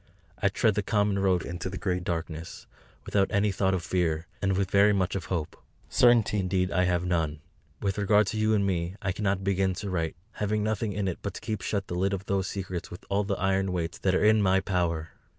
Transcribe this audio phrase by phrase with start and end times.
[0.41, 2.65] I tread the common road into the great darkness,
[3.05, 5.55] without any thought of fear, and with very much of hope.
[5.89, 7.39] Certainty indeed I have none.
[7.83, 11.19] With regard to you and me I cannot begin to write; having nothing for it
[11.21, 14.15] but to keep shut the lid of those secrets with all the iron weights that
[14.15, 15.09] are in my power.